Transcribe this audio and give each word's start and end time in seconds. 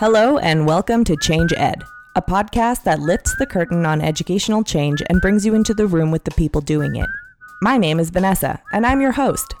Hello, 0.00 0.38
and 0.38 0.66
welcome 0.66 1.04
to 1.04 1.14
Change 1.14 1.52
Ed, 1.58 1.84
a 2.16 2.22
podcast 2.22 2.84
that 2.84 3.00
lifts 3.00 3.36
the 3.36 3.44
curtain 3.44 3.84
on 3.84 4.00
educational 4.00 4.64
change 4.64 5.02
and 5.10 5.20
brings 5.20 5.44
you 5.44 5.54
into 5.54 5.74
the 5.74 5.86
room 5.86 6.10
with 6.10 6.24
the 6.24 6.30
people 6.30 6.62
doing 6.62 6.96
it. 6.96 7.10
My 7.60 7.76
name 7.76 8.00
is 8.00 8.08
Vanessa, 8.08 8.62
and 8.72 8.86
I'm 8.86 9.02
your 9.02 9.12
host. 9.12 9.54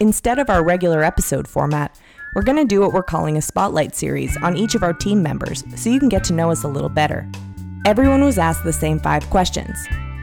Instead 0.00 0.40
of 0.40 0.50
our 0.50 0.64
regular 0.64 1.04
episode 1.04 1.46
format, 1.46 1.96
we're 2.34 2.42
going 2.42 2.58
to 2.58 2.64
do 2.64 2.80
what 2.80 2.92
we're 2.92 3.04
calling 3.04 3.36
a 3.36 3.40
spotlight 3.40 3.94
series 3.94 4.36
on 4.38 4.56
each 4.56 4.74
of 4.74 4.82
our 4.82 4.92
team 4.92 5.22
members 5.22 5.62
so 5.76 5.90
you 5.90 6.00
can 6.00 6.08
get 6.08 6.24
to 6.24 6.32
know 6.32 6.50
us 6.50 6.64
a 6.64 6.68
little 6.68 6.88
better. 6.88 7.30
Everyone 7.86 8.24
was 8.24 8.36
asked 8.36 8.64
the 8.64 8.72
same 8.72 8.98
five 8.98 9.30
questions 9.30 9.78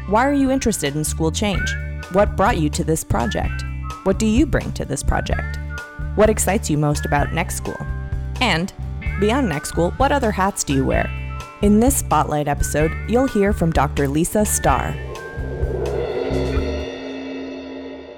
Why 0.08 0.28
are 0.28 0.34
you 0.34 0.52
interested 0.52 0.98
in 0.98 1.06
school 1.06 1.32
change? 1.32 1.74
What 2.12 2.36
brought 2.36 2.58
you 2.58 2.70
to 2.72 2.84
this 2.84 3.06
project? 3.06 3.64
What 4.04 4.20
do 4.20 4.26
you 4.26 4.46
bring 4.46 4.74
to 4.74 4.84
this 4.84 5.02
project? 5.02 5.60
What 6.16 6.30
excites 6.30 6.70
you 6.70 6.78
most 6.78 7.06
about 7.06 7.32
Next 7.32 7.56
School? 7.56 7.80
And, 8.42 8.74
beyond 9.20 9.50
Next 9.50 9.70
School, 9.70 9.92
what 9.92 10.12
other 10.12 10.32
hats 10.32 10.64
do 10.64 10.74
you 10.74 10.86
wear? 10.86 11.10
In 11.62 11.80
this 11.80 11.98
Spotlight 11.98 12.48
episode, 12.48 12.92
you'll 13.08 13.28
hear 13.28 13.54
from 13.54 13.72
Dr. 13.72 14.08
Lisa 14.08 14.46
Starr. 14.46 14.96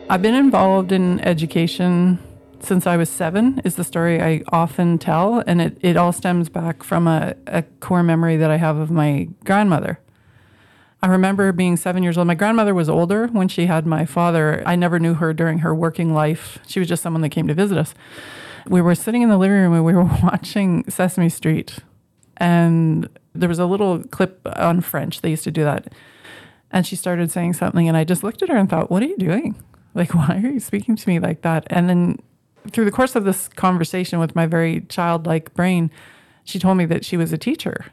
I've 0.09 0.21
been 0.21 0.35
involved 0.35 0.91
in 0.91 1.19
education 1.21 2.19
since 2.59 2.87
I 2.87 2.97
was 2.97 3.09
seven, 3.09 3.61
is 3.63 3.75
the 3.75 3.83
story 3.83 4.21
I 4.21 4.41
often 4.49 4.97
tell. 4.97 5.43
And 5.45 5.61
it, 5.61 5.77
it 5.81 5.97
all 5.97 6.11
stems 6.11 6.49
back 6.49 6.83
from 6.83 7.07
a, 7.07 7.35
a 7.45 7.63
core 7.79 8.03
memory 8.03 8.37
that 8.37 8.49
I 8.49 8.57
have 8.57 8.77
of 8.77 8.89
my 8.89 9.27
grandmother. 9.43 9.99
I 11.01 11.07
remember 11.07 11.51
being 11.51 11.77
seven 11.77 12.01
years 12.01 12.17
old. 12.17 12.27
My 12.27 12.35
grandmother 12.35 12.73
was 12.73 12.89
older 12.89 13.27
when 13.27 13.47
she 13.47 13.67
had 13.67 13.85
my 13.85 14.05
father. 14.05 14.63
I 14.65 14.75
never 14.75 14.99
knew 14.99 15.13
her 15.15 15.33
during 15.33 15.59
her 15.59 15.75
working 15.75 16.13
life. 16.13 16.57
She 16.67 16.79
was 16.79 16.89
just 16.89 17.03
someone 17.03 17.21
that 17.21 17.29
came 17.29 17.47
to 17.47 17.53
visit 17.53 17.77
us. 17.77 17.93
We 18.67 18.81
were 18.81 18.95
sitting 18.95 19.21
in 19.21 19.29
the 19.29 19.37
living 19.37 19.57
room 19.57 19.73
and 19.73 19.85
we 19.85 19.93
were 19.93 20.03
watching 20.23 20.89
Sesame 20.89 21.29
Street. 21.29 21.79
And 22.37 23.09
there 23.33 23.49
was 23.49 23.59
a 23.59 23.65
little 23.65 24.03
clip 24.03 24.41
on 24.55 24.81
French. 24.81 25.21
They 25.21 25.29
used 25.29 25.43
to 25.45 25.51
do 25.51 25.63
that. 25.63 25.93
And 26.71 26.85
she 26.85 26.95
started 26.95 27.31
saying 27.31 27.53
something. 27.53 27.87
And 27.87 27.97
I 27.97 28.03
just 28.03 28.23
looked 28.23 28.41
at 28.41 28.49
her 28.49 28.57
and 28.57 28.69
thought, 28.69 28.91
What 28.91 29.01
are 29.01 29.07
you 29.07 29.17
doing? 29.17 29.55
Like, 29.93 30.13
why 30.13 30.41
are 30.43 30.49
you 30.49 30.59
speaking 30.59 30.95
to 30.95 31.09
me 31.09 31.19
like 31.19 31.41
that? 31.41 31.65
And 31.69 31.89
then 31.89 32.19
through 32.71 32.85
the 32.85 32.91
course 32.91 33.15
of 33.15 33.23
this 33.23 33.47
conversation 33.47 34.19
with 34.19 34.35
my 34.35 34.45
very 34.45 34.81
childlike 34.81 35.53
brain, 35.53 35.89
she 36.43 36.59
told 36.59 36.77
me 36.77 36.85
that 36.85 37.05
she 37.05 37.17
was 37.17 37.31
a 37.33 37.37
teacher 37.37 37.85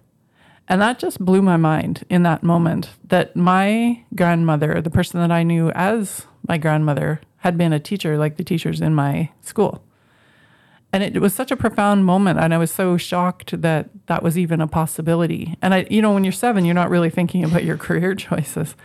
and 0.69 0.81
that 0.81 0.99
just 0.99 1.19
blew 1.19 1.43
my 1.43 1.57
mind 1.57 2.05
in 2.09 2.23
that 2.23 2.43
moment 2.43 2.91
that 3.09 3.37
my 3.37 4.03
grandmother, 4.15 4.81
the 4.81 4.91
person 4.91 5.21
that 5.21 5.31
I 5.31 5.43
knew 5.43 5.71
as 5.71 6.27
my 6.49 6.57
grandmother, 6.59 7.21
had 7.39 7.59
been 7.59 7.73
a 7.73 7.81
teacher 7.81 8.17
like 8.17 8.37
the 8.37 8.45
teachers 8.45 8.81
in 8.81 8.95
my 8.95 9.31
school. 9.43 9.85
And 10.95 11.03
it, 11.03 11.21
was 11.21 11.35
such 11.35 11.51
a 11.51 11.57
profound 11.57 12.05
moment. 12.05 12.39
And 12.39 12.55
I 12.55 12.59
was 12.59 12.71
so 12.71 12.97
shocked 12.97 13.61
that 13.61 13.91
that 14.07 14.23
was 14.23 14.39
even 14.39 14.61
a 14.61 14.69
possibility. 14.69 15.57
And 15.61 15.75
I, 15.75 15.89
you 15.91 16.01
know, 16.01 16.13
when 16.13 16.23
you're 16.23 16.33
seven, 16.33 16.65
you're 16.65 16.73
not 16.73 16.89
really 16.89 17.11
thinking 17.11 17.43
about 17.43 17.65
your 17.65 17.77
career 17.87 18.15
choices. 18.15 18.77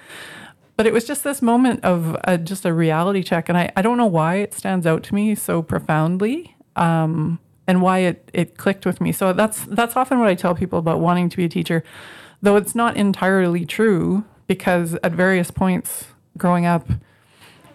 But 0.75 0.87
it 0.87 0.93
was 0.93 1.05
just 1.05 1.23
this 1.23 1.39
moment 1.43 1.85
of 1.85 2.17
a, 2.23 2.39
just 2.39 2.65
a 2.65 2.73
reality 2.73 3.21
check. 3.21 3.47
And 3.47 3.55
I, 3.55 3.71
I 3.75 3.83
don't 3.83 3.95
know 3.95 4.07
why 4.07 4.37
it 4.37 4.55
stands 4.55 4.87
out 4.87 5.03
to 5.03 5.13
me 5.13 5.35
so 5.35 5.61
profoundly. 5.61 6.55
Um, 6.75 7.39
and 7.67 7.83
why 7.83 7.99
it, 7.99 8.27
it 8.33 8.57
clicked 8.57 8.87
with 8.87 8.99
me. 8.99 9.11
So 9.11 9.31
that's 9.31 9.65
that's 9.65 9.95
often 9.95 10.17
what 10.17 10.27
I 10.27 10.33
tell 10.33 10.55
people 10.55 10.79
about 10.79 11.01
wanting 11.01 11.29
to 11.29 11.37
be 11.37 11.45
a 11.45 11.49
teacher, 11.49 11.83
though 12.41 12.55
it's 12.55 12.73
not 12.73 12.97
entirely 12.97 13.63
true 13.63 14.23
because 14.47 14.97
at 15.03 15.11
various 15.11 15.51
points 15.51 16.07
growing 16.35 16.65
up, 16.65 16.89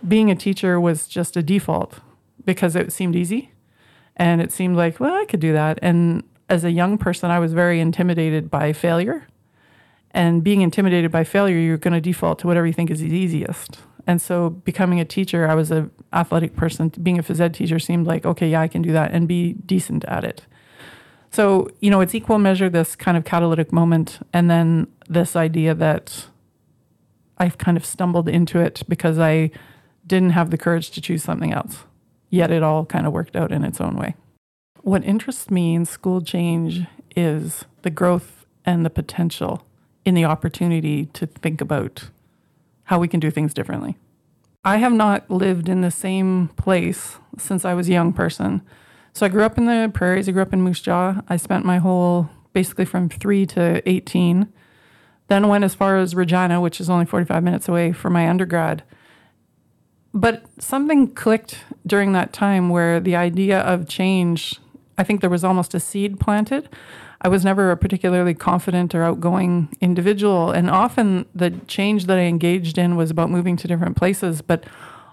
being 0.09 0.33
a 0.33 0.35
teacher 0.35 0.81
was 0.81 1.07
just 1.07 1.37
a 1.37 1.45
default 1.45 2.01
because 2.45 2.75
it 2.75 2.93
seemed 2.93 3.15
easy 3.15 3.54
and 4.17 4.41
it 4.41 4.53
seemed 4.53 4.77
like, 4.77 5.01
well, 5.01 5.15
I 5.15 5.25
could 5.25 5.41
do 5.41 5.53
that. 5.53 5.79
And 5.83 6.23
as 6.49 6.65
a 6.65 6.71
young 6.71 6.99
person, 6.99 7.31
I 7.31 7.39
was 7.39 7.53
very 7.53 7.81
intimidated 7.81 8.51
by 8.51 8.73
failure. 8.73 9.27
And 10.13 10.45
being 10.45 10.61
intimidated 10.61 11.11
by 11.11 11.25
failure, 11.25 11.59
you're 11.59 11.77
going 11.77 11.95
to 11.95 12.01
default 12.01 12.39
to 12.41 12.47
whatever 12.47 12.67
you 12.67 12.73
think 12.73 12.91
is 12.91 13.03
easiest. 13.03 13.81
And 14.07 14.21
so 14.21 14.51
becoming 14.51 15.01
a 15.01 15.05
teacher, 15.05 15.49
I 15.49 15.55
was 15.55 15.71
an 15.71 15.91
athletic 16.13 16.55
person. 16.55 16.93
Being 17.03 17.19
a 17.19 17.23
phys 17.23 17.41
ed 17.41 17.55
teacher 17.55 17.79
seemed 17.79 18.07
like, 18.07 18.25
okay, 18.25 18.49
yeah, 18.49 18.61
I 18.61 18.69
can 18.69 18.83
do 18.83 18.93
that 18.93 19.13
and 19.13 19.27
be 19.27 19.55
decent 19.55 20.05
at 20.05 20.25
it. 20.25 20.43
So, 21.31 21.69
you 21.81 21.91
know, 21.91 22.01
it's 22.01 22.15
equal 22.15 22.39
measure 22.39 22.69
this 22.69 22.95
kind 22.95 23.17
of 23.17 23.25
catalytic 23.25 23.73
moment 23.73 24.21
and 24.33 24.49
then 24.49 24.87
this 25.09 25.35
idea 25.35 25.75
that 25.75 26.27
I've 27.39 27.59
kind 27.59 27.77
of 27.77 27.85
stumbled 27.85 28.29
into 28.29 28.61
it 28.61 28.83
because 28.89 29.19
I 29.19 29.51
didn't 30.07 30.31
have 30.31 30.51
the 30.51 30.59
courage 30.59 30.91
to 30.93 31.01
choose 31.01 31.25
something 31.25 31.53
else. 31.53 31.85
Yet 32.35 32.51
it 32.51 32.65
all 32.65 32.85
kind 32.85 33.07
of 33.07 33.13
worked 33.13 33.37
out 33.37 33.53
in 33.53 33.63
its 33.63 33.81
own 33.81 33.95
way. 33.95 34.17
What 34.83 35.05
interests 35.05 35.53
me 35.53 35.73
in 35.77 35.85
school 35.85 36.21
change 36.21 36.85
is 37.15 37.65
the 37.83 37.91
growth 37.91 38.45
and 38.65 38.85
the 38.85 38.91
potential 38.91 39.65
in 40.05 40.15
the 40.15 40.25
opportunity 40.25 41.07
to 41.13 41.27
think 41.27 41.61
about 41.61 42.11
how 42.87 42.99
we 42.99 43.07
can 43.07 43.21
do 43.21 43.31
things 43.31 43.55
differently. 43.55 43.97
I 44.65 44.79
have 44.79 44.93
not 44.93 45.31
lived 45.31 45.69
in 45.69 45.83
the 45.83 45.93
same 45.93 46.49
place 46.57 47.19
since 47.39 47.65
I 47.65 47.73
was 47.73 47.89
a 47.89 47.93
young 47.93 48.13
person. 48.13 48.63
So 49.13 49.25
I 49.25 49.29
grew 49.29 49.45
up 49.45 49.57
in 49.57 49.67
the 49.67 49.89
prairies. 49.95 50.29
I 50.29 50.33
grew 50.33 50.43
up 50.43 50.53
in 50.53 50.61
Moose 50.61 50.81
Jaw. 50.81 51.21
I 51.29 51.37
spent 51.37 51.65
my 51.65 51.79
whole, 51.79 52.29
basically 52.53 52.85
from 52.85 53.09
three 53.09 53.47
to 53.47 53.81
18. 53.89 54.53
Then 55.29 55.47
went 55.47 55.63
as 55.63 55.77
far 55.77 55.99
as 55.99 56.17
Regina, 56.17 56.61
which 56.61 56.81
is 56.81 56.91
only 56.91 57.07
45 57.07 57.45
minutes 57.45 57.69
away 57.69 57.93
for 57.93 58.11
my 58.11 58.29
undergrad. 58.29 58.83
But 60.15 60.45
something 60.59 61.13
clicked 61.13 61.65
during 61.87 62.13
that 62.13 62.33
time 62.33 62.71
where 62.71 63.01
the 63.01 63.17
idea 63.17 63.61
of 63.61 63.89
change, 63.89 64.61
I 64.97 65.03
think 65.03 65.21
there 65.21 65.29
was 65.29 65.45
almost 65.45 65.75
a 65.75 65.81
seed 65.81 66.21
planted 66.21 66.69
I 67.25 67.29
was 67.29 67.43
never 67.43 67.71
a 67.71 67.77
particularly 67.77 68.35
confident 68.35 68.95
or 68.95 69.03
outgoing 69.03 69.75
individual. 69.81 70.51
And 70.51 70.69
often 70.69 71.25
the 71.35 71.51
change 71.67 72.05
that 72.05 72.19
I 72.19 72.25
engaged 72.25 72.77
in 72.77 72.97
was 72.97 73.11
about 73.11 73.31
moving 73.31 73.57
to 73.57 73.67
different 73.67 73.97
places, 73.97 74.43
but 74.43 74.65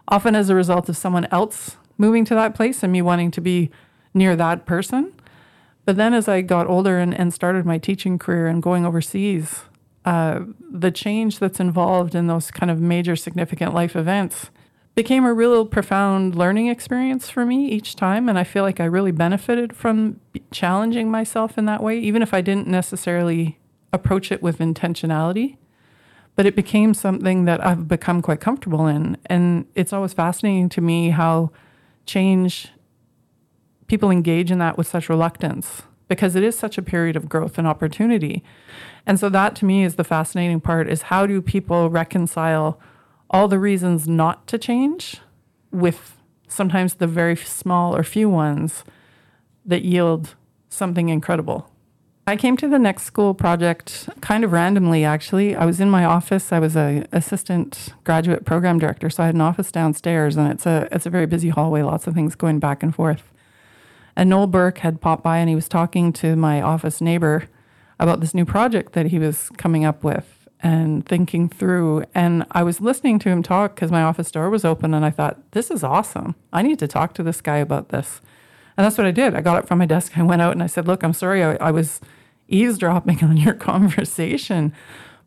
often 0.09 0.35
as 0.35 0.49
a 0.49 0.55
result 0.55 0.89
of 0.89 0.97
someone 0.97 1.25
else 1.31 1.77
moving 1.97 2.25
to 2.25 2.35
that 2.35 2.53
place 2.53 2.83
and 2.83 2.91
me 2.91 3.01
wanting 3.01 3.31
to 3.31 3.39
be 3.39 3.71
near 4.13 4.35
that 4.35 4.65
person. 4.65 5.13
But 5.85 5.95
then 5.95 6.13
as 6.13 6.27
I 6.27 6.41
got 6.41 6.67
older 6.67 6.99
and, 6.99 7.13
and 7.13 7.33
started 7.33 7.65
my 7.65 7.77
teaching 7.77 8.19
career 8.19 8.47
and 8.47 8.61
going 8.61 8.85
overseas, 8.85 9.61
uh, 10.03 10.41
the 10.69 10.91
change 10.91 11.39
that's 11.39 11.61
involved 11.61 12.13
in 12.13 12.27
those 12.27 12.51
kind 12.51 12.69
of 12.69 12.81
major 12.81 13.15
significant 13.15 13.73
life 13.73 13.95
events 13.95 14.49
became 14.95 15.23
a 15.25 15.33
real 15.33 15.65
profound 15.65 16.35
learning 16.35 16.67
experience 16.67 17.29
for 17.29 17.45
me 17.45 17.69
each 17.69 17.95
time. 17.95 18.27
And 18.27 18.37
I 18.37 18.43
feel 18.43 18.63
like 18.63 18.79
I 18.79 18.85
really 18.85 19.11
benefited 19.11 19.75
from 19.75 20.19
challenging 20.51 21.09
myself 21.09 21.57
in 21.57 21.65
that 21.65 21.81
way, 21.81 21.97
even 21.99 22.21
if 22.21 22.33
I 22.33 22.41
didn't 22.41 22.67
necessarily 22.67 23.57
approach 23.93 24.31
it 24.31 24.41
with 24.41 24.59
intentionality. 24.59 25.57
But 26.35 26.45
it 26.45 26.55
became 26.55 26.93
something 26.93 27.45
that 27.45 27.65
I've 27.65 27.87
become 27.87 28.21
quite 28.21 28.39
comfortable 28.39 28.87
in. 28.87 29.17
And 29.25 29.65
it's 29.75 29.93
always 29.93 30.13
fascinating 30.13 30.69
to 30.69 30.81
me 30.81 31.09
how 31.09 31.51
change, 32.05 32.69
people 33.87 34.09
engage 34.09 34.51
in 34.51 34.59
that 34.59 34.77
with 34.77 34.87
such 34.87 35.09
reluctance 35.09 35.83
because 36.07 36.35
it 36.35 36.43
is 36.43 36.57
such 36.57 36.77
a 36.77 36.81
period 36.81 37.15
of 37.15 37.29
growth 37.29 37.57
and 37.57 37.65
opportunity. 37.65 38.43
And 39.05 39.17
so 39.17 39.29
that 39.29 39.55
to 39.57 39.65
me 39.65 39.83
is 39.83 39.95
the 39.95 40.03
fascinating 40.03 40.59
part 40.59 40.89
is 40.89 41.03
how 41.03 41.25
do 41.25 41.41
people 41.41 41.89
reconcile 41.89 42.79
all 43.31 43.47
the 43.47 43.59
reasons 43.59 44.07
not 44.07 44.45
to 44.47 44.57
change 44.57 45.17
with 45.71 46.17
sometimes 46.47 46.95
the 46.95 47.07
very 47.07 47.35
small 47.35 47.95
or 47.95 48.03
few 48.03 48.29
ones 48.29 48.83
that 49.65 49.83
yield 49.83 50.35
something 50.69 51.09
incredible. 51.09 51.69
I 52.27 52.35
came 52.35 52.55
to 52.57 52.67
the 52.67 52.77
Next 52.77 53.03
School 53.03 53.33
project 53.33 54.07
kind 54.21 54.43
of 54.43 54.51
randomly, 54.51 55.03
actually. 55.03 55.55
I 55.55 55.65
was 55.65 55.79
in 55.79 55.89
my 55.89 56.05
office. 56.05 56.51
I 56.51 56.59
was 56.59 56.75
a 56.75 57.05
assistant 57.11 57.89
graduate 58.03 58.45
program 58.45 58.77
director, 58.77 59.09
so 59.09 59.23
I 59.23 59.25
had 59.25 59.35
an 59.35 59.41
office 59.41 59.71
downstairs, 59.71 60.37
and 60.37 60.51
it's 60.51 60.65
a 60.65 60.87
it's 60.91 61.05
a 61.05 61.09
very 61.09 61.25
busy 61.25 61.49
hallway, 61.49 61.81
lots 61.81 62.05
of 62.05 62.13
things 62.13 62.35
going 62.35 62.59
back 62.59 62.83
and 62.83 62.93
forth. 62.93 63.31
And 64.15 64.29
Noel 64.29 64.47
Burke 64.47 64.79
had 64.79 65.01
popped 65.01 65.23
by, 65.23 65.39
and 65.39 65.49
he 65.49 65.55
was 65.55 65.67
talking 65.67 66.13
to 66.13 66.35
my 66.35 66.61
office 66.61 67.01
neighbor 67.01 67.45
about 67.99 68.19
this 68.19 68.33
new 68.33 68.45
project 68.45 68.93
that 68.93 69.07
he 69.07 69.17
was 69.17 69.49
coming 69.57 69.83
up 69.83 70.03
with 70.03 70.40
and 70.63 71.05
thinking 71.05 71.49
through. 71.49 72.03
And 72.13 72.45
I 72.51 72.63
was 72.63 72.81
listening 72.81 73.19
to 73.19 73.29
him 73.29 73.43
talk 73.43 73.75
because 73.75 73.91
my 73.91 74.03
office 74.03 74.31
door 74.31 74.49
was 74.49 74.63
open, 74.63 74.93
and 74.93 75.03
I 75.03 75.09
thought, 75.09 75.39
this 75.51 75.71
is 75.71 75.83
awesome. 75.83 76.35
I 76.53 76.61
need 76.61 76.79
to 76.79 76.87
talk 76.87 77.13
to 77.15 77.23
this 77.23 77.41
guy 77.41 77.57
about 77.57 77.89
this. 77.89 78.21
And 78.77 78.85
that's 78.85 78.97
what 78.97 79.07
I 79.07 79.11
did. 79.11 79.35
I 79.35 79.41
got 79.41 79.57
up 79.57 79.67
from 79.67 79.79
my 79.79 79.85
desk, 79.85 80.17
I 80.17 80.23
went 80.23 80.41
out, 80.41 80.53
and 80.53 80.63
I 80.63 80.67
said, 80.67 80.87
Look, 80.87 81.03
I'm 81.03 81.13
sorry, 81.13 81.43
I, 81.43 81.55
I 81.55 81.71
was 81.71 81.99
eavesdropping 82.47 83.23
on 83.23 83.37
your 83.37 83.53
conversation, 83.53 84.73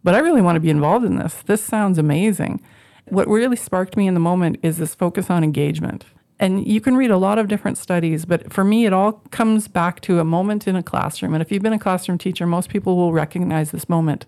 but 0.02 0.14
I 0.14 0.19
really 0.19 0.42
want 0.42 0.56
to 0.56 0.60
be 0.60 0.70
involved 0.70 1.04
in 1.04 1.16
this. 1.16 1.42
This 1.46 1.62
sounds 1.62 1.98
amazing. 1.98 2.62
What 3.06 3.28
really 3.28 3.56
sparked 3.56 3.96
me 3.96 4.06
in 4.06 4.14
the 4.14 4.20
moment 4.20 4.58
is 4.62 4.78
this 4.78 4.94
focus 4.94 5.28
on 5.31 5.44
engagement. 5.44 6.04
And 6.40 6.66
you 6.66 6.81
can 6.81 6.96
read 6.96 7.10
a 7.10 7.16
lot 7.16 7.38
of 7.38 7.48
different 7.48 7.78
studies, 7.78 8.25
but 8.25 8.52
for 8.52 8.64
me, 8.64 8.86
it 8.86 8.92
all 8.92 9.12
comes 9.31 9.69
back 9.69 10.00
to 10.00 10.19
a 10.19 10.25
moment 10.25 10.66
in 10.66 10.75
a 10.75 10.82
classroom. 10.82 11.32
And 11.32 11.40
if 11.40 11.52
you've 11.52 11.62
been 11.62 11.72
a 11.72 11.78
classroom 11.78 12.19
teacher, 12.19 12.46
most 12.46 12.70
people 12.70 12.96
will 12.96 13.12
recognize 13.12 13.70
this 13.70 13.88
moment 13.88 14.26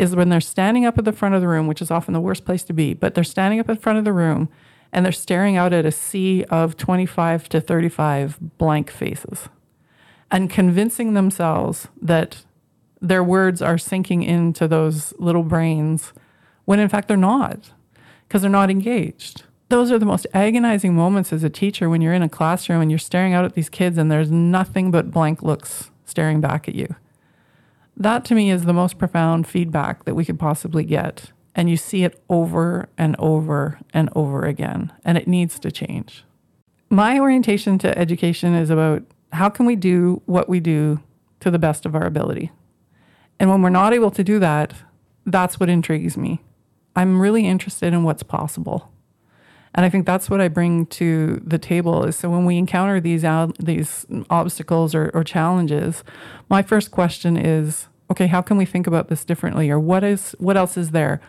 is 0.00 0.16
when 0.16 0.30
they're 0.30 0.40
standing 0.40 0.86
up 0.86 0.98
at 0.98 1.04
the 1.04 1.12
front 1.12 1.34
of 1.34 1.40
the 1.40 1.48
room, 1.48 1.66
which 1.66 1.82
is 1.82 1.90
often 1.90 2.14
the 2.14 2.20
worst 2.20 2.44
place 2.44 2.64
to 2.64 2.72
be, 2.72 2.94
but 2.94 3.14
they're 3.14 3.24
standing 3.24 3.60
up 3.60 3.68
in 3.68 3.76
front 3.76 3.98
of 3.98 4.04
the 4.04 4.12
room 4.12 4.48
and 4.92 5.04
they're 5.04 5.12
staring 5.12 5.56
out 5.56 5.72
at 5.72 5.86
a 5.86 5.92
sea 5.92 6.44
of 6.44 6.76
25 6.76 7.48
to 7.50 7.60
35 7.60 8.38
blank 8.58 8.90
faces. 8.90 9.48
and 10.32 10.48
convincing 10.48 11.14
themselves 11.14 11.88
that 12.00 12.44
their 13.00 13.22
words 13.24 13.60
are 13.60 13.76
sinking 13.78 14.22
into 14.22 14.68
those 14.68 15.12
little 15.18 15.42
brains 15.42 16.12
when 16.66 16.78
in 16.78 16.88
fact 16.88 17.08
they're 17.08 17.16
not 17.16 17.72
because 18.28 18.42
they're 18.42 18.50
not 18.50 18.70
engaged. 18.70 19.42
Those 19.70 19.90
are 19.90 19.98
the 19.98 20.06
most 20.06 20.26
agonizing 20.32 20.94
moments 20.94 21.32
as 21.32 21.42
a 21.42 21.50
teacher 21.50 21.88
when 21.90 22.00
you're 22.00 22.14
in 22.14 22.22
a 22.22 22.28
classroom 22.28 22.80
and 22.80 22.90
you're 22.90 22.98
staring 22.98 23.34
out 23.34 23.44
at 23.44 23.54
these 23.54 23.68
kids 23.68 23.98
and 23.98 24.10
there's 24.10 24.30
nothing 24.30 24.90
but 24.92 25.10
blank 25.10 25.42
looks 25.42 25.90
staring 26.04 26.40
back 26.40 26.68
at 26.68 26.74
you. 26.76 26.94
That 28.00 28.24
to 28.24 28.34
me 28.34 28.50
is 28.50 28.64
the 28.64 28.72
most 28.72 28.96
profound 28.96 29.46
feedback 29.46 30.04
that 30.06 30.14
we 30.14 30.24
could 30.24 30.38
possibly 30.38 30.84
get. 30.84 31.32
And 31.54 31.68
you 31.68 31.76
see 31.76 32.02
it 32.02 32.22
over 32.30 32.88
and 32.96 33.14
over 33.18 33.78
and 33.92 34.08
over 34.16 34.46
again, 34.46 34.90
and 35.04 35.18
it 35.18 35.28
needs 35.28 35.58
to 35.58 35.70
change. 35.70 36.24
My 36.88 37.20
orientation 37.20 37.76
to 37.78 37.98
education 37.98 38.54
is 38.54 38.70
about 38.70 39.02
how 39.32 39.50
can 39.50 39.66
we 39.66 39.76
do 39.76 40.22
what 40.24 40.48
we 40.48 40.60
do 40.60 41.00
to 41.40 41.50
the 41.50 41.58
best 41.58 41.84
of 41.84 41.94
our 41.94 42.06
ability? 42.06 42.50
And 43.38 43.50
when 43.50 43.60
we're 43.60 43.68
not 43.68 43.92
able 43.92 44.10
to 44.12 44.24
do 44.24 44.38
that, 44.38 44.72
that's 45.26 45.60
what 45.60 45.68
intrigues 45.68 46.16
me. 46.16 46.40
I'm 46.96 47.20
really 47.20 47.46
interested 47.46 47.92
in 47.92 48.02
what's 48.02 48.22
possible. 48.22 48.90
And 49.74 49.84
I 49.84 49.90
think 49.90 50.06
that's 50.06 50.30
what 50.30 50.40
I 50.40 50.48
bring 50.48 50.86
to 50.86 51.40
the 51.44 51.58
table 51.58 52.04
is 52.04 52.16
so 52.16 52.30
when 52.30 52.44
we 52.44 52.56
encounter 52.56 52.98
these 52.98 53.24
these 53.58 54.06
obstacles 54.30 54.94
or, 54.94 55.10
or 55.12 55.22
challenges, 55.22 56.02
my 56.48 56.62
first 56.62 56.90
question 56.90 57.36
is, 57.36 57.86
okay, 58.10 58.26
how 58.26 58.42
can 58.42 58.56
we 58.56 58.64
think 58.64 58.86
about 58.86 59.08
this 59.08 59.24
differently? 59.24 59.70
Or 59.70 59.78
what 59.78 60.02
is 60.04 60.34
what 60.38 60.56
else 60.56 60.76
is 60.76 60.90
there? 60.90 61.20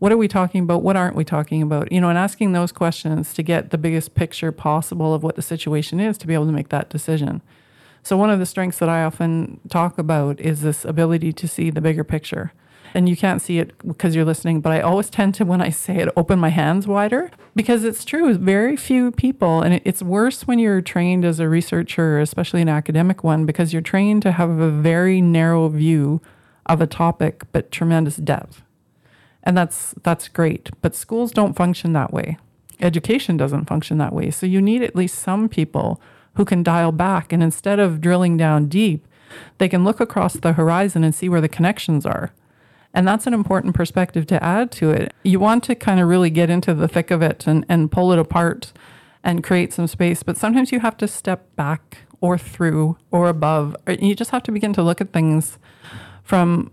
What 0.00 0.12
are 0.12 0.16
we 0.16 0.28
talking 0.28 0.64
about? 0.64 0.82
What 0.82 0.96
aren't 0.96 1.16
we 1.16 1.24
talking 1.24 1.62
about? 1.62 1.90
You 1.92 2.00
know, 2.00 2.08
and 2.08 2.18
asking 2.18 2.52
those 2.52 2.72
questions 2.72 3.32
to 3.34 3.42
get 3.42 3.70
the 3.70 3.78
biggest 3.78 4.14
picture 4.14 4.52
possible 4.52 5.14
of 5.14 5.22
what 5.22 5.36
the 5.36 5.42
situation 5.42 6.00
is 6.00 6.18
to 6.18 6.26
be 6.26 6.34
able 6.34 6.46
to 6.46 6.52
make 6.52 6.68
that 6.70 6.90
decision. 6.90 7.40
So, 8.02 8.16
one 8.16 8.30
of 8.30 8.38
the 8.38 8.46
strengths 8.46 8.78
that 8.80 8.88
I 8.88 9.02
often 9.04 9.60
talk 9.70 9.96
about 9.96 10.40
is 10.40 10.60
this 10.60 10.84
ability 10.84 11.32
to 11.32 11.48
see 11.48 11.70
the 11.70 11.80
bigger 11.80 12.04
picture. 12.04 12.52
And 12.96 13.08
you 13.08 13.16
can't 13.16 13.42
see 13.42 13.58
it 13.58 13.72
because 13.84 14.14
you're 14.14 14.24
listening, 14.24 14.60
but 14.60 14.72
I 14.72 14.80
always 14.80 15.10
tend 15.10 15.34
to, 15.34 15.44
when 15.44 15.60
I 15.60 15.70
say 15.70 15.96
it, 15.96 16.08
open 16.16 16.38
my 16.38 16.50
hands 16.50 16.86
wider 16.86 17.28
because 17.56 17.82
it's 17.82 18.04
true. 18.04 18.32
Very 18.34 18.76
few 18.76 19.10
people, 19.10 19.62
and 19.62 19.80
it's 19.84 20.00
worse 20.00 20.46
when 20.46 20.60
you're 20.60 20.80
trained 20.80 21.24
as 21.24 21.40
a 21.40 21.48
researcher, 21.48 22.20
especially 22.20 22.62
an 22.62 22.68
academic 22.68 23.24
one, 23.24 23.46
because 23.46 23.72
you're 23.72 23.82
trained 23.82 24.22
to 24.22 24.32
have 24.32 24.48
a 24.48 24.70
very 24.70 25.20
narrow 25.20 25.68
view 25.68 26.22
of 26.66 26.80
a 26.80 26.86
topic, 26.86 27.42
but 27.50 27.72
tremendous 27.72 28.16
depth. 28.16 28.62
And 29.42 29.58
that's 29.58 29.94
that's 30.04 30.28
great. 30.28 30.70
But 30.80 30.94
schools 30.94 31.32
don't 31.32 31.54
function 31.54 31.92
that 31.94 32.12
way. 32.12 32.38
Education 32.80 33.36
doesn't 33.36 33.66
function 33.66 33.98
that 33.98 34.12
way. 34.12 34.30
So 34.30 34.46
you 34.46 34.62
need 34.62 34.82
at 34.82 34.96
least 34.96 35.18
some 35.18 35.48
people 35.48 36.00
who 36.34 36.44
can 36.44 36.62
dial 36.62 36.92
back. 36.92 37.32
And 37.32 37.42
instead 37.42 37.78
of 37.78 38.00
drilling 38.00 38.36
down 38.36 38.68
deep, 38.68 39.06
they 39.58 39.68
can 39.68 39.84
look 39.84 40.00
across 40.00 40.34
the 40.34 40.54
horizon 40.54 41.04
and 41.04 41.14
see 41.14 41.28
where 41.28 41.40
the 41.40 41.48
connections 41.48 42.06
are. 42.06 42.32
And 42.94 43.06
that's 43.06 43.26
an 43.26 43.34
important 43.34 43.74
perspective 43.74 44.24
to 44.28 44.42
add 44.42 44.70
to 44.72 44.90
it. 44.90 45.12
You 45.24 45.40
want 45.40 45.64
to 45.64 45.74
kind 45.74 46.00
of 46.00 46.08
really 46.08 46.30
get 46.30 46.48
into 46.48 46.72
the 46.72 46.86
thick 46.86 47.10
of 47.10 47.20
it 47.22 47.46
and, 47.46 47.66
and 47.68 47.90
pull 47.90 48.12
it 48.12 48.18
apart 48.20 48.72
and 49.24 49.42
create 49.42 49.72
some 49.72 49.88
space. 49.88 50.22
But 50.22 50.36
sometimes 50.36 50.70
you 50.70 50.80
have 50.80 50.96
to 50.98 51.08
step 51.08 51.54
back 51.56 51.98
or 52.20 52.38
through 52.38 52.96
or 53.10 53.28
above. 53.28 53.76
You 53.88 54.14
just 54.14 54.30
have 54.30 54.44
to 54.44 54.52
begin 54.52 54.72
to 54.74 54.82
look 54.82 55.00
at 55.00 55.12
things 55.12 55.58
from 56.22 56.70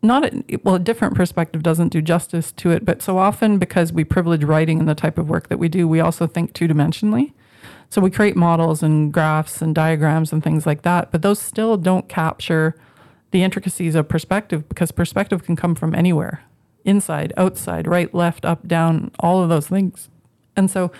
not 0.00 0.24
a, 0.24 0.44
well, 0.62 0.76
a 0.76 0.78
different 0.78 1.14
perspective 1.14 1.62
doesn't 1.62 1.88
do 1.88 2.00
justice 2.00 2.52
to 2.52 2.70
it, 2.70 2.84
but 2.84 3.02
so 3.02 3.18
often 3.18 3.58
because 3.58 3.92
we 3.92 4.04
privilege 4.04 4.44
writing 4.44 4.78
and 4.78 4.88
the 4.88 4.94
type 4.94 5.18
of 5.18 5.28
work 5.28 5.48
that 5.48 5.58
we 5.58 5.68
do, 5.68 5.88
we 5.88 5.98
also 5.98 6.26
think 6.26 6.52
two 6.52 6.68
dimensionally. 6.68 7.32
So 7.88 8.00
we 8.00 8.10
create 8.10 8.36
models 8.36 8.82
and 8.82 9.12
graphs 9.12 9.62
and 9.62 9.74
diagrams 9.74 10.32
and 10.32 10.42
things 10.42 10.66
like 10.66 10.82
that, 10.82 11.10
but 11.10 11.22
those 11.22 11.38
still 11.38 11.76
don't 11.76 12.08
capture 12.08 12.76
the 13.34 13.42
intricacies 13.42 13.96
of 13.96 14.08
perspective 14.08 14.68
because 14.68 14.92
perspective 14.92 15.42
can 15.42 15.56
come 15.56 15.74
from 15.74 15.92
anywhere 15.92 16.44
inside, 16.84 17.32
outside, 17.36 17.88
right, 17.88 18.14
left, 18.14 18.44
up, 18.44 18.68
down, 18.68 19.10
all 19.18 19.42
of 19.42 19.48
those 19.48 19.66
things. 19.66 20.08
And 20.54 20.70
so, 20.70 20.92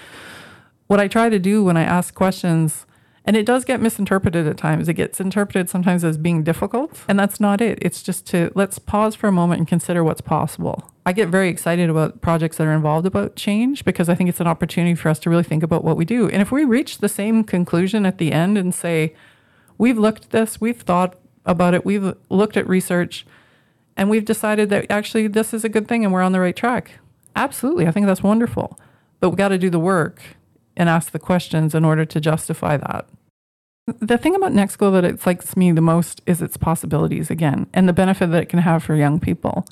what 0.89 0.99
I 0.99 1.07
try 1.07 1.29
to 1.29 1.39
do 1.39 1.63
when 1.63 1.77
I 1.77 1.85
ask 1.85 2.13
questions 2.13 2.87
and 3.25 3.37
it 3.37 3.47
does 3.47 3.65
get 3.65 3.81
misinterpreted 3.81 4.49
at 4.49 4.59
times. 4.59 4.89
It 4.89 4.95
gets 4.95 5.19
interpreted 5.19 5.71
sometimes 5.71 6.05
as 6.05 6.19
being 6.19 6.43
difficult, 6.43 7.05
and 7.09 7.19
that's 7.19 7.41
not 7.41 7.61
it. 7.61 7.79
It's 7.81 8.03
just 8.03 8.27
to 8.27 8.51
let's 8.55 8.79
pause 8.79 9.15
for 9.15 9.29
a 9.29 9.33
moment 9.33 9.61
and 9.61 9.69
consider 9.69 10.03
what's 10.03 10.21
possible. 10.21 10.91
I 11.07 11.13
get 11.13 11.29
very 11.29 11.49
excited 11.49 11.89
about 11.89 12.21
projects 12.21 12.59
that 12.59 12.67
are 12.67 12.73
involved 12.73 13.07
about 13.07 13.37
change 13.37 13.85
because 13.85 14.09
I 14.09 14.15
think 14.15 14.29
it's 14.29 14.41
an 14.41 14.47
opportunity 14.47 14.95
for 14.95 15.09
us 15.09 15.19
to 15.21 15.31
really 15.31 15.45
think 15.45 15.63
about 15.63 15.85
what 15.85 15.97
we 15.97 16.05
do. 16.05 16.29
And 16.29 16.43
if 16.43 16.51
we 16.51 16.65
reach 16.65 16.99
the 16.99 17.09
same 17.09 17.45
conclusion 17.45 18.05
at 18.05 18.19
the 18.19 18.33
end 18.33 18.59
and 18.59 18.75
say, 18.75 19.15
we've 19.79 19.99
looked 19.99 20.25
at 20.25 20.31
this, 20.31 20.61
we've 20.61 20.83
thought 20.83 21.17
about 21.45 21.75
it, 21.75 21.85
we've 21.85 22.15
looked 22.31 22.57
at 22.57 22.69
research, 22.69 23.27
and 23.97 24.11
we've 24.11 24.25
decided 24.25 24.71
that 24.71 24.91
actually 24.91 25.27
this 25.29 25.55
is 25.55 25.65
a 25.65 25.69
good 25.69 25.87
thing 25.87 26.05
and 26.05 26.13
we're 26.13 26.23
on 26.23 26.33
the 26.33 26.41
right 26.41 26.57
track. 26.57 26.93
Absolutely. 27.37 27.87
I 27.87 27.91
think 27.91 28.07
that's 28.07 28.23
wonderful. 28.23 28.79
But 29.21 29.31
we 29.31 29.37
got 29.37 29.49
to 29.49 29.59
do 29.59 29.71
the 29.71 29.79
work 29.79 30.21
and 30.77 30.89
ask 30.89 31.13
the 31.13 31.19
questions 31.19 31.75
in 31.75 31.85
order 31.85 32.05
to 32.05 32.21
justify 32.21 32.77
that. 32.77 33.07
The 33.87 34.19
thing 34.19 34.35
about 34.35 34.53
Next 34.53 34.75
School 34.75 34.91
that 34.93 35.05
excites 35.05 35.57
me 35.57 35.71
the 35.71 35.81
most 35.81 36.23
is 36.27 36.41
its 36.41 36.57
possibilities 36.57 37.31
again 37.31 37.67
and 37.75 37.89
the 37.89 37.93
benefit 37.93 38.31
that 38.31 38.43
it 38.43 38.49
can 38.49 38.61
have 38.61 38.83
for 38.83 38.95
young 38.95 39.21
people. 39.21 39.67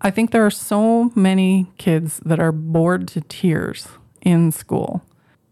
I 0.00 0.10
think 0.10 0.30
there 0.30 0.46
are 0.46 0.50
so 0.50 1.10
many 1.14 1.70
kids 1.76 2.20
that 2.24 2.40
are 2.40 2.52
bored 2.52 3.08
to 3.08 3.20
tears 3.22 3.88
in 4.22 4.52
school. 4.52 5.02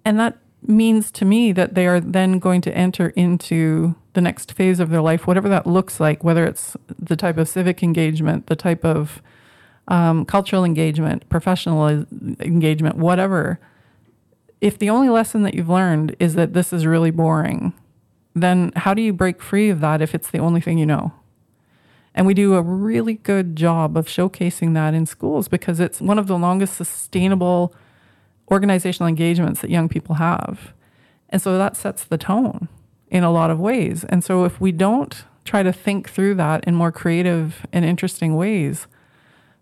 And 0.05 0.19
that 0.21 0.39
means 0.67 1.11
to 1.13 1.25
me 1.25 1.53
that 1.53 1.75
they 1.75 1.87
are 1.87 2.01
then 2.01 2.39
going 2.39 2.61
to 2.63 2.77
enter 2.77 3.09
into 3.11 3.95
the 4.15 4.21
next 4.21 4.53
phase 4.53 4.81
of 4.81 4.91
their 4.91 5.01
life, 5.01 5.27
whatever 5.27 5.49
that 5.49 5.67
looks 5.67 6.01
like, 6.01 6.25
whether 6.25 6.45
it's 6.45 6.77
the 6.99 7.17
type 7.17 7.39
of 7.39 7.49
civic 7.49 7.83
engagement, 7.83 8.47
the 8.47 8.57
type 8.57 8.85
of 8.85 9.23
um, 9.87 10.25
cultural 10.25 10.65
engagement, 10.65 11.29
professional 11.29 11.89
engagement, 12.41 12.97
whatever 12.97 13.59
if 14.61 14.79
the 14.79 14.91
only 14.91 15.09
lesson 15.09 15.43
that 15.43 15.55
you've 15.55 15.69
learned 15.69 16.17
is 16.19 16.35
that 16.35 16.53
this 16.53 16.73
is 16.73 16.87
really 16.87 17.11
boring, 17.11 17.73
then 18.35 18.73
how 18.77 18.95
do 18.95 19.03
you 19.03 19.13
break 19.13 19.43
free 19.43 19.71
of 19.71 19.81
that 19.81 20.03
if 20.03 20.15
it's 20.15 20.31
the 20.31 20.39
only 20.39 20.61
thing 20.61 20.79
you 20.79 20.87
know? 20.87 21.13
And 22.15 22.27
we 22.27 22.35
do 22.35 22.55
a 22.55 22.63
really 22.63 23.15
good 23.15 23.55
job 23.55 23.97
of 23.97 24.07
showcasing 24.07 24.75
that 24.75 24.95
in 24.95 25.07
schools 25.07 25.47
because 25.47 25.79
it's 25.79 26.01
one 26.01 26.19
of 26.19 26.27
the 26.27 26.39
longest 26.39 26.75
sustainable 26.75 27.75
organizational 28.51 29.09
engagements 29.09 29.61
that 29.61 29.71
young 29.71 29.89
people 29.89 30.17
have. 30.17 30.73
And 31.29 31.41
so 31.41 31.59
that 31.59 31.77
sets 31.77 32.05
the 32.05 32.19
tone 32.19 32.69
in 33.11 33.23
a 33.23 33.31
lot 33.31 33.51
of 33.51 33.61
ways. 33.61 34.05
And 34.05 34.25
so 34.25 34.45
if 34.45 34.61
we 34.61 34.73
don't 34.73 35.25
try 35.45 35.63
to 35.63 35.73
think 35.73 36.09
through 36.11 36.35
that 36.35 36.65
in 36.65 36.75
more 36.75 36.93
creative 36.93 37.67
and 37.73 37.85
interesting 37.85 38.37
ways, 38.37 38.87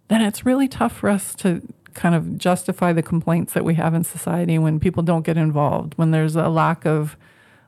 then 0.09 0.21
it's 0.21 0.47
really 0.47 0.69
tough 0.69 0.93
for 0.93 1.09
us 1.09 1.35
to 1.37 1.63
kind 1.95 2.15
of 2.15 2.39
justify 2.39 2.93
the 2.93 3.03
complaints 3.03 3.55
that 3.55 3.65
we 3.65 3.75
have 3.75 3.95
in 3.95 4.05
society 4.05 4.59
when 4.59 4.79
people 4.79 5.03
don't 5.03 5.25
get 5.25 5.37
involved, 5.37 5.95
when 5.97 6.11
there's 6.11 6.37
a 6.37 6.49
lack 6.49 6.85
of 6.85 7.17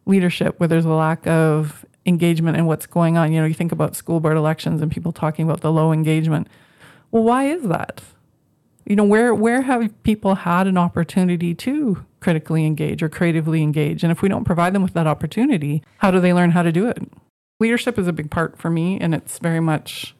leadership, 0.06 0.58
where 0.58 0.68
there's 0.68 0.84
a 0.84 0.90
lack 0.90 1.26
of 1.26 1.84
engagement 2.06 2.56
in 2.56 2.66
what's 2.66 2.86
going 2.86 3.16
on. 3.16 3.32
You 3.32 3.40
know, 3.40 3.46
you 3.46 3.54
think 3.54 3.72
about 3.72 3.96
school 3.96 4.20
board 4.20 4.36
elections 4.36 4.82
and 4.82 4.90
people 4.90 5.12
talking 5.12 5.44
about 5.44 5.60
the 5.60 5.72
low 5.72 5.92
engagement. 5.92 6.48
Well, 7.10 7.22
why 7.22 7.44
is 7.44 7.62
that? 7.64 8.02
You 8.88 8.96
know, 8.96 9.04
where 9.04 9.34
where 9.34 9.62
have 9.62 10.02
people 10.02 10.34
had 10.34 10.66
an 10.66 10.78
opportunity 10.78 11.54
to 11.54 12.04
critically 12.20 12.64
engage 12.64 13.02
or 13.02 13.10
creatively 13.10 13.62
engage? 13.62 14.02
And 14.02 14.10
if 14.10 14.22
we 14.22 14.30
don't 14.30 14.44
provide 14.44 14.72
them 14.72 14.82
with 14.82 14.94
that 14.94 15.06
opportunity, 15.06 15.82
how 15.98 16.10
do 16.10 16.20
they 16.20 16.32
learn 16.32 16.52
how 16.52 16.62
to 16.62 16.72
do 16.72 16.88
it? 16.88 16.98
Leadership 17.60 17.98
is 17.98 18.08
a 18.08 18.12
big 18.14 18.30
part 18.30 18.56
for 18.56 18.70
me, 18.70 18.98
and 18.98 19.14
it's 19.14 19.38
very 19.38 19.60
much 19.60 20.14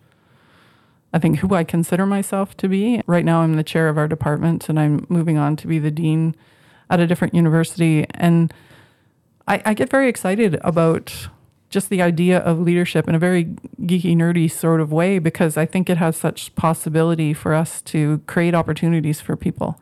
I 1.13 1.19
think, 1.19 1.39
who 1.39 1.55
I 1.55 1.65
consider 1.65 2.05
myself 2.05 2.57
to 2.59 2.69
be. 2.69 3.01
Right 3.07 3.25
now, 3.25 3.41
I'm 3.41 3.55
the 3.55 3.63
chair 3.63 3.89
of 3.89 3.97
our 3.97 4.07
department 4.09 4.69
and 4.69 4.79
I'm 4.79 5.07
moving 5.09 5.39
on 5.39 5.57
to 5.57 5.67
be 5.67 5.79
the 5.79 5.91
dean 5.91 6.37
at 6.91 7.01
a 7.01 7.07
different 7.07 7.35
university. 7.35 8.07
And 8.11 8.53
I, 9.47 9.63
I 9.65 9.75
get 9.75 9.89
very 9.89 10.09
excited 10.09 10.59
about 10.63 11.29
just 11.71 11.91
the 11.91 12.01
idea 12.01 12.39
of 12.39 12.61
leadership 12.61 13.09
in 13.09 13.15
a 13.15 13.19
very 13.19 13.45
geeky, 13.83 14.17
nerdy 14.17 14.51
sort 14.51 14.81
of 14.81 14.91
way 14.93 15.19
because 15.19 15.57
I 15.57 15.67
think 15.67 15.91
it 15.91 15.99
has 15.99 16.17
such 16.17 16.55
possibility 16.55 17.35
for 17.35 17.55
us 17.55 17.83
to 17.83 18.23
create 18.27 18.55
opportunities 18.55 19.21
for 19.21 19.37
people 19.37 19.79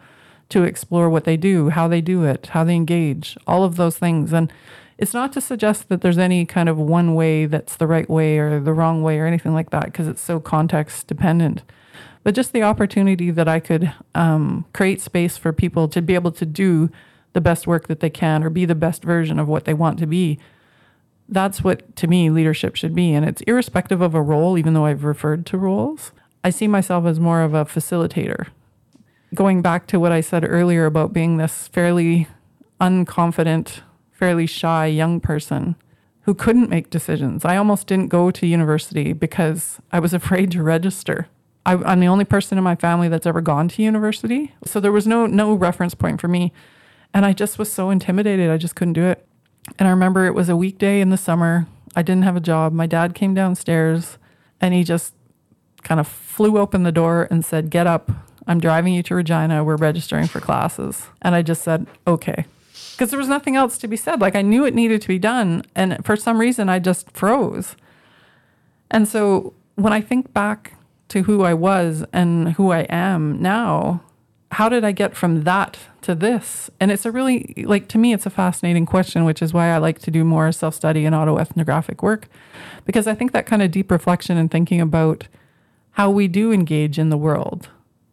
to 0.48 0.62
explore 0.62 1.10
what 1.10 1.24
they 1.24 1.36
do, 1.36 1.70
how 1.70 1.88
they 1.88 2.00
do 2.00 2.24
it, 2.24 2.48
how 2.48 2.64
they 2.64 2.74
engage, 2.74 3.36
all 3.46 3.64
of 3.64 3.76
those 3.76 3.98
things. 3.98 4.32
And 4.32 4.52
it's 4.98 5.14
not 5.14 5.32
to 5.34 5.40
suggest 5.40 5.88
that 5.88 6.00
there's 6.00 6.18
any 6.18 6.46
kind 6.46 6.68
of 6.68 6.78
one 6.78 7.14
way 7.14 7.46
that's 7.46 7.76
the 7.76 7.86
right 7.86 8.08
way 8.08 8.38
or 8.38 8.60
the 8.60 8.72
wrong 8.72 9.02
way 9.02 9.18
or 9.18 9.26
anything 9.26 9.54
like 9.54 9.70
that, 9.70 9.86
because 9.86 10.08
it's 10.08 10.22
so 10.22 10.40
context 10.40 11.06
dependent. 11.06 11.62
But 12.22 12.34
just 12.34 12.52
the 12.52 12.62
opportunity 12.62 13.30
that 13.30 13.46
I 13.46 13.60
could 13.60 13.92
um, 14.14 14.64
create 14.72 15.00
space 15.00 15.36
for 15.36 15.52
people 15.52 15.88
to 15.88 16.02
be 16.02 16.14
able 16.14 16.32
to 16.32 16.46
do 16.46 16.90
the 17.34 17.40
best 17.40 17.66
work 17.66 17.88
that 17.88 18.00
they 18.00 18.10
can 18.10 18.42
or 18.42 18.50
be 18.50 18.64
the 18.64 18.74
best 18.74 19.04
version 19.04 19.38
of 19.38 19.48
what 19.48 19.64
they 19.64 19.74
want 19.74 19.98
to 19.98 20.06
be. 20.06 20.38
That's 21.28 21.62
what, 21.64 21.96
to 21.96 22.06
me, 22.06 22.30
leadership 22.30 22.76
should 22.76 22.94
be. 22.94 23.12
And 23.12 23.24
it's 23.24 23.42
irrespective 23.42 24.00
of 24.00 24.14
a 24.14 24.22
role, 24.22 24.56
even 24.56 24.74
though 24.74 24.86
I've 24.86 25.04
referred 25.04 25.44
to 25.46 25.58
roles. 25.58 26.12
I 26.44 26.50
see 26.50 26.68
myself 26.68 27.06
as 27.06 27.18
more 27.18 27.42
of 27.42 27.54
a 27.54 27.64
facilitator. 27.64 28.48
Going 29.34 29.62
back 29.62 29.86
to 29.88 29.98
what 29.98 30.12
I 30.12 30.20
said 30.20 30.44
earlier 30.48 30.86
about 30.86 31.12
being 31.12 31.36
this 31.36 31.68
fairly 31.68 32.28
unconfident 32.80 33.80
fairly 34.16 34.46
shy 34.46 34.86
young 34.86 35.20
person 35.20 35.76
who 36.22 36.34
couldn't 36.34 36.70
make 36.70 36.90
decisions. 36.90 37.44
I 37.44 37.56
almost 37.56 37.86
didn't 37.86 38.08
go 38.08 38.30
to 38.30 38.46
university 38.46 39.12
because 39.12 39.78
I 39.92 40.00
was 40.00 40.14
afraid 40.20 40.50
to 40.52 40.62
register. 40.62 41.28
I, 41.64 41.92
am 41.92 42.00
the 42.00 42.08
only 42.08 42.24
person 42.24 42.58
in 42.58 42.64
my 42.64 42.76
family 42.76 43.08
that's 43.08 43.26
ever 43.26 43.40
gone 43.40 43.68
to 43.68 43.82
university, 43.82 44.54
so 44.64 44.78
there 44.78 44.92
was 44.92 45.06
no 45.06 45.26
no 45.26 45.52
reference 45.52 45.94
point 45.94 46.20
for 46.20 46.28
me, 46.28 46.52
and 47.12 47.26
I 47.26 47.32
just 47.32 47.58
was 47.58 47.72
so 47.72 47.90
intimidated. 47.90 48.50
I 48.50 48.56
just 48.56 48.76
couldn't 48.76 48.92
do 48.94 49.04
it. 49.04 49.26
And 49.78 49.88
I 49.88 49.90
remember 49.90 50.26
it 50.26 50.34
was 50.34 50.48
a 50.48 50.56
weekday 50.56 51.00
in 51.00 51.10
the 51.10 51.16
summer. 51.16 51.66
I 51.94 52.02
didn't 52.02 52.24
have 52.24 52.36
a 52.36 52.40
job. 52.40 52.72
My 52.72 52.86
dad 52.86 53.14
came 53.14 53.34
downstairs, 53.34 54.18
and 54.60 54.74
he 54.74 54.84
just 54.84 55.14
kind 55.82 56.00
of 56.00 56.08
flew 56.08 56.58
open 56.58 56.82
the 56.82 56.92
door 56.92 57.28
and 57.30 57.44
said, 57.44 57.70
"Get 57.70 57.86
up! 57.86 58.10
I'm 58.46 58.60
driving 58.60 58.94
you 58.94 59.02
to 59.04 59.14
Regina. 59.14 59.64
We're 59.64 59.76
registering 59.76 60.26
for 60.26 60.40
classes." 60.40 61.06
And 61.22 61.34
I 61.34 61.42
just 61.42 61.62
said, 61.62 61.86
"Okay." 62.06 62.46
because 62.96 63.10
there 63.10 63.18
was 63.18 63.28
nothing 63.28 63.56
else 63.56 63.76
to 63.78 63.86
be 63.86 63.96
said. 63.96 64.22
Like 64.22 64.34
I 64.34 64.42
knew 64.42 64.64
it 64.64 64.74
needed 64.74 65.02
to 65.02 65.08
be 65.08 65.18
done. 65.18 65.62
And 65.74 66.02
for 66.04 66.16
some 66.16 66.38
reason, 66.38 66.70
I 66.70 66.78
just 66.78 67.10
froze. 67.10 67.76
And 68.90 69.06
so 69.06 69.52
when 69.74 69.92
I 69.92 70.00
think 70.00 70.32
back 70.32 70.74
to 71.08 71.22
who 71.22 71.42
I 71.42 71.52
was 71.52 72.04
and 72.12 72.54
who 72.54 72.72
I 72.72 72.80
am 72.88 73.40
now, 73.42 74.00
how 74.52 74.68
did 74.68 74.84
I 74.84 74.92
get 74.92 75.16
from 75.16 75.44
that 75.44 75.78
to 76.02 76.14
this? 76.14 76.70
And 76.78 76.90
it's 76.90 77.04
a 77.04 77.10
really, 77.10 77.64
like, 77.66 77.88
to 77.88 77.98
me, 77.98 78.12
it's 78.12 78.26
a 78.26 78.30
fascinating 78.30 78.86
question, 78.86 79.24
which 79.24 79.42
is 79.42 79.52
why 79.52 79.68
I 79.68 79.78
like 79.78 79.98
to 80.00 80.10
do 80.10 80.24
more 80.24 80.50
self 80.52 80.74
study 80.74 81.04
and 81.04 81.14
autoethnographic 81.14 82.02
work, 82.02 82.28
because 82.84 83.06
I 83.06 83.14
think 83.14 83.32
that 83.32 83.46
kind 83.46 83.62
of 83.62 83.70
deep 83.70 83.90
reflection 83.90 84.36
and 84.36 84.50
thinking 84.50 84.80
about 84.80 85.28
how 85.92 86.10
we 86.10 86.28
do 86.28 86.52
engage 86.52 86.98
in 86.98 87.08
the 87.10 87.16
world 87.16 87.68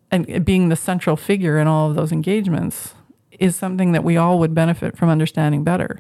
and 0.09 0.45
being 0.45 0.69
the 0.69 0.75
central 0.75 1.15
figure 1.15 1.57
in 1.57 1.67
all 1.67 1.89
of 1.89 1.95
those 1.95 2.11
engagements 2.11 2.93
is 3.39 3.55
something 3.55 3.91
that 3.91 4.03
we 4.03 4.15
all 4.15 4.39
would 4.39 4.53
benefit 4.53 4.95
from 4.97 5.09
understanding 5.09 5.63
better. 5.63 5.99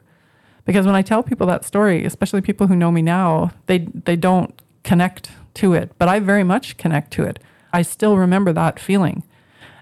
Because 0.65 0.85
when 0.85 0.95
I 0.95 1.01
tell 1.01 1.23
people 1.23 1.47
that 1.47 1.65
story, 1.65 2.05
especially 2.05 2.41
people 2.41 2.67
who 2.67 2.75
know 2.75 2.91
me 2.91 3.01
now, 3.01 3.51
they 3.65 3.79
they 3.79 4.15
don't 4.15 4.53
connect 4.83 5.31
to 5.55 5.73
it, 5.73 5.91
but 5.97 6.07
I 6.07 6.19
very 6.19 6.43
much 6.43 6.77
connect 6.77 7.11
to 7.13 7.23
it. 7.23 7.39
I 7.73 7.81
still 7.81 8.17
remember 8.17 8.53
that 8.53 8.79
feeling. 8.79 9.23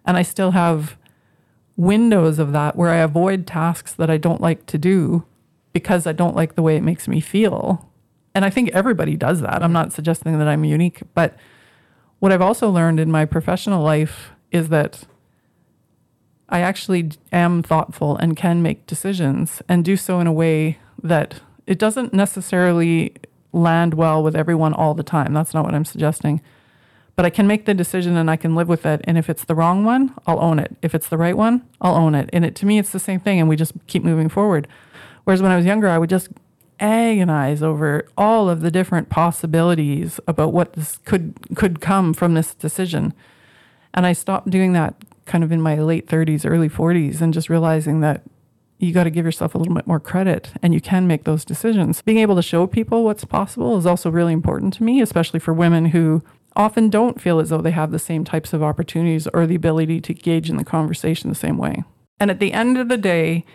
And 0.06 0.18
I 0.18 0.22
still 0.24 0.52
have 0.52 0.98
windows 1.78 2.40
of 2.40 2.52
that 2.52 2.76
where 2.76 2.90
I 2.90 2.98
avoid 2.98 3.48
tasks 3.48 3.94
that 3.94 4.10
I 4.10 4.18
don't 4.18 4.42
like 4.42 4.66
to 4.68 4.78
do 4.78 5.26
because 5.74 6.06
I 6.06 6.12
don't 6.12 6.36
like 6.36 6.56
the 6.56 6.62
way 6.62 6.76
it 6.76 6.84
makes 6.84 7.08
me 7.08 7.22
feel. 7.22 7.90
And 8.36 8.46
I 8.46 8.50
think 8.50 8.70
everybody 8.70 9.16
does 9.16 9.42
that. 9.42 9.64
I'm 9.64 9.74
not 9.74 9.94
suggesting 9.94 10.38
that 10.38 10.48
I'm 10.48 10.64
unique, 10.64 11.02
but 11.14 11.36
what 12.20 12.32
I've 12.32 12.42
also 12.42 12.70
learned 12.70 13.00
in 13.00 13.12
my 13.12 13.26
professional 13.26 13.84
life 13.84 14.32
is 14.52 14.70
that 14.70 15.04
I 16.50 16.60
actually 16.60 17.12
am 17.32 17.64
thoughtful 17.64 18.18
and 18.18 18.36
can 18.36 18.62
make 18.62 18.86
decisions 18.86 19.62
and 19.70 19.86
do 19.86 19.96
so 19.96 20.20
in 20.20 20.28
a 20.28 20.34
way 20.34 20.78
that 21.02 21.40
it 21.66 21.80
doesn't 21.80 22.14
necessarily 22.14 23.16
land 23.54 23.94
well 23.94 24.22
with 24.22 24.36
everyone 24.36 24.74
all 24.74 24.94
the 24.94 25.04
time. 25.04 25.34
That's 25.34 25.54
not 25.54 25.66
what 25.66 25.74
I'm 25.74 25.86
suggesting. 25.86 26.42
But 27.16 27.26
I 27.26 27.30
can 27.30 27.46
make 27.46 27.66
the 27.66 27.74
decision 27.74 28.16
and 28.16 28.32
I 28.32 28.36
can 28.36 28.56
live 28.56 28.68
with 28.68 28.86
it. 28.86 29.02
And 29.04 29.18
if 29.18 29.30
it's 29.30 29.44
the 29.44 29.56
wrong 29.56 29.84
one, 29.84 30.14
I'll 30.26 30.40
own 30.40 30.60
it. 30.60 30.76
If 30.82 30.96
it's 30.96 31.08
the 31.10 31.18
right 31.18 31.36
one, 31.36 31.68
I'll 31.82 31.96
own 31.96 32.16
it. 32.16 32.30
And 32.32 32.46
it 32.46 32.56
to 32.56 32.66
me, 32.66 32.80
it's 32.80 32.92
the 32.92 33.00
same 33.00 33.20
thing. 33.20 33.40
And 33.40 33.50
we 33.50 33.56
just 33.56 33.74
keep 33.88 34.04
moving 34.04 34.30
forward. 34.30 34.68
Whereas 35.24 35.42
when 35.42 35.52
I 35.52 35.58
was 35.58 35.66
younger, 35.66 35.88
I 35.88 35.98
would 35.98 36.10
just 36.10 36.30
agonize 36.80 37.62
over 37.62 38.08
all 38.18 38.50
of 38.50 38.62
the 38.62 38.72
different 38.72 39.10
possibilities 39.10 40.20
about 40.28 40.52
what 40.52 40.74
this 40.74 40.98
could 41.06 41.36
could 41.56 41.80
come 41.80 42.14
from 42.14 42.34
this 42.34 42.56
decision. 42.56 43.14
And 43.94 44.06
I 44.06 44.14
stopped 44.14 44.50
doing 44.50 44.74
that 44.74 44.96
kind 45.26 45.44
of 45.44 45.52
in 45.52 45.62
my 45.62 45.76
late 45.76 46.08
30s, 46.08 46.50
early 46.50 46.70
40s, 46.70 47.22
and 47.22 47.34
just 47.34 47.50
realizing 47.50 48.00
that 48.00 48.24
you 48.80 48.92
got 48.92 49.04
to 49.04 49.12
give 49.12 49.26
yourself 49.26 49.54
a 49.54 49.58
little 49.60 49.76
bit 49.76 49.86
more 49.86 50.00
credit 50.00 50.52
and 50.64 50.74
you 50.74 50.82
can 50.82 51.06
make 51.06 51.24
those 51.24 51.46
decisions. 51.46 52.02
Being 52.02 52.18
able 52.18 52.36
to 52.36 52.42
show 52.42 52.66
people 52.66 53.04
what's 53.04 53.24
possible 53.24 53.78
is 53.78 53.86
also 53.86 54.10
really 54.10 54.34
important 54.34 54.74
to 54.76 54.84
me, 54.84 55.02
especially 55.02 55.40
for 55.40 55.54
women 55.54 55.86
who 55.86 56.24
often 56.56 56.90
don't 56.90 57.22
feel 57.22 57.40
as 57.40 57.50
though 57.50 57.62
they 57.62 57.72
have 57.72 57.92
the 57.92 58.00
same 58.00 58.24
types 58.24 58.54
of 58.54 58.62
opportunities 58.64 59.28
or 59.28 59.48
the 59.48 59.56
ability 59.56 60.02
to 60.02 60.14
engage 60.14 60.50
in 60.50 60.58
the 60.58 60.64
conversation 60.64 61.30
the 61.30 61.36
same 61.36 61.58
way. 61.58 61.84
And 62.20 62.30
at 62.30 62.40
the 62.40 62.54
end 62.54 62.78
of 62.78 62.90
the 62.90 62.98
day, 62.98 63.46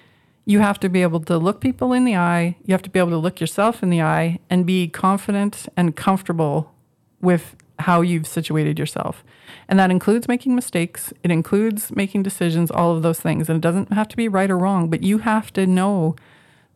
you 0.45 0.61
have 0.61 0.81
to 0.81 0.89
be 0.89 1.03
able 1.03 1.21
to 1.21 1.39
look 1.39 1.61
people 1.61 1.93
in 1.93 2.05
the 2.05 2.17
eye, 2.17 2.57
you 2.65 2.73
have 2.73 2.83
to 2.83 2.91
be 2.91 2.99
able 2.99 3.11
to 3.11 3.19
look 3.19 3.41
yourself 3.41 3.83
in 3.83 3.91
the 3.91 4.01
eye 4.01 4.39
and 4.49 4.65
be 4.65 4.89
confident 4.89 5.69
and 5.77 5.97
comfortable 5.97 6.73
with 7.21 7.57
how 7.81 8.01
you've 8.01 8.27
situated 8.27 8.79
yourself. 8.79 9.25
And 9.69 9.79
that 9.79 9.91
includes 9.91 10.29
making 10.29 10.55
mistakes, 10.55 11.13
it 11.23 11.31
includes 11.31 11.95
making 11.95 12.23
decisions, 12.23 12.71
all 12.71 12.97
of 12.97 13.03
those 13.03 13.21
things. 13.21 13.49
And 13.49 13.57
it 13.57 13.61
doesn't 13.61 13.93
have 13.93 14.09
to 14.09 14.17
be 14.17 14.29
right 14.29 14.51
or 14.51 14.57
wrong, 14.57 14.89
but 14.89 15.03
you 15.03 15.19
have 15.19 15.53
to 15.55 15.67
know 15.67 16.17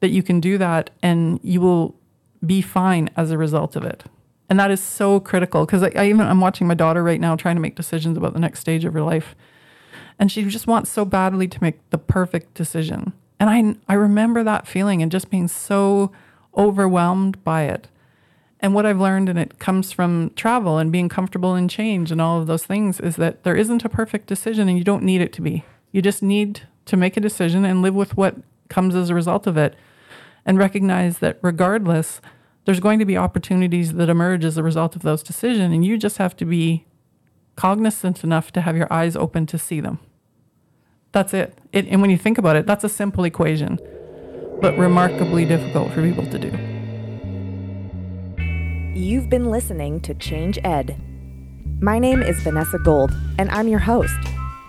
that 0.01 0.11
you 0.11 0.23
can 0.23 0.41
do 0.41 0.59
that 0.59 0.91
and 1.03 1.39
you 1.43 1.61
will 1.61 1.95
be 2.45 2.61
fine 2.61 3.09
as 3.17 3.31
a 3.31 3.39
result 3.39 3.77
of 3.77 3.85
it. 3.85 4.05
And 4.51 4.59
that 4.59 4.73
is 4.73 4.83
so 4.83 5.21
critical 5.21 5.65
because 5.65 5.85
I, 5.85 5.93
I, 5.95 6.09
even 6.09 6.23
I'm 6.23 6.41
watching 6.41 6.67
my 6.67 6.75
daughter 6.75 7.05
right 7.05 7.21
now 7.21 7.37
trying 7.37 7.55
to 7.55 7.63
make 7.63 7.77
decisions 7.77 8.19
about 8.19 8.35
the 8.35 8.41
next 8.41 8.59
stage 8.59 8.85
of 8.85 8.93
her 8.95 9.03
life. 9.03 9.37
And 10.19 10.31
she 10.31 10.45
just 10.45 10.67
wants 10.67 10.91
so 10.91 11.05
badly 11.05 11.47
to 11.47 11.63
make 11.63 11.89
the 11.91 11.99
perfect 11.99 12.55
decision. 12.55 13.13
And 13.39 13.49
I 13.49 13.77
I 13.91 13.95
remember 13.95 14.43
that 14.43 14.67
feeling 14.67 15.03
and 15.03 15.11
just 15.11 15.31
being 15.31 15.49
so 15.49 16.11
overwhelmed 16.57 17.43
by 17.45 17.63
it. 17.63 17.89
And 18.59 18.75
what 18.75 18.85
I've 18.85 19.01
learned, 19.01 19.29
and 19.31 19.39
it 19.39 19.59
comes 19.59 19.93
from 19.93 20.33
travel 20.37 20.77
and 20.77 20.93
being 20.93 21.09
comfortable 21.09 21.55
in 21.55 21.69
change 21.69 22.13
and 22.13 22.21
all 22.21 22.41
of 22.41 22.47
those 22.47 22.65
things, 22.65 23.01
is 23.01 23.17
that 23.17 23.45
there 23.45 23.57
isn't 23.57 23.85
a 23.85 23.89
perfect 23.89 24.27
decision 24.27 24.69
and 24.69 24.77
you 24.77 24.85
don't 24.85 25.05
need 25.05 25.23
it 25.23 25.33
to 25.35 25.41
be. 25.41 25.65
You 25.93 26.03
just 26.03 26.23
need 26.23 26.63
to 26.87 26.97
make 26.97 27.17
a 27.17 27.21
decision 27.21 27.65
and 27.65 27.81
live 27.81 27.95
with 27.95 28.17
what 28.17 28.37
comes 28.69 28.95
as 28.95 29.09
a 29.09 29.15
result 29.15 29.47
of 29.47 29.57
it 29.57 29.75
and 30.45 30.59
recognize 30.59 31.19
that 31.19 31.39
regardless, 31.41 32.21
there's 32.65 32.81
going 32.81 32.99
to 32.99 33.05
be 33.05 33.17
opportunities 33.17 33.95
that 33.95 34.09
emerge 34.09 34.45
as 34.45 34.57
a 34.57 34.63
result 34.63 34.97
of 34.97 35.03
those 35.03 35.23
decisions. 35.23 35.73
And 35.73 35.85
you 35.85 35.97
just 35.97 36.19
have 36.19 36.37
to 36.37 36.45
be 36.45 36.87
cognizant 37.57 38.23
enough 38.25 38.53
to 38.53 38.61
have 38.61 38.77
your 38.77 38.93
eyes 38.93 39.17
open 39.17 39.47
to 39.47 39.59
see 39.59 39.81
them. 39.81 39.99
That's 41.13 41.35
it. 41.35 41.59
it 41.73 41.87
and 41.89 42.01
when 42.01 42.11
you 42.11 42.19
think 42.19 42.39
about 42.39 42.57
it, 42.57 42.67
that's 42.67 42.85
a 42.85 42.89
simple 42.89 43.25
equation, 43.25 43.79
but 44.61 44.79
remarkably 44.79 45.45
difficult 45.45 45.93
for 45.93 46.03
people 46.03 46.27
to 46.27 46.39
do. 46.39 46.57
You've 48.95 49.29
been 49.29 49.51
listening 49.51 50.01
to 50.03 50.15
Change 50.15 50.59
Ed. 50.63 51.01
My 51.81 51.99
name 51.99 52.23
is 52.23 52.41
Vanessa 52.43 52.79
Gold, 52.79 53.13
and 53.39 53.51
I'm 53.51 53.67
your 53.67 53.79
host. 53.79 54.19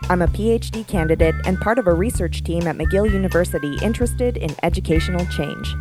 I'm 0.09 0.21
a 0.21 0.27
PhD 0.27 0.87
candidate 0.87 1.35
and 1.45 1.59
part 1.59 1.77
of 1.77 1.87
a 1.87 1.93
research 1.93 2.43
team 2.43 2.65
at 2.67 2.77
McGill 2.77 3.11
University 3.11 3.77
interested 3.81 4.37
in 4.37 4.55
educational 4.63 5.25
change. 5.27 5.75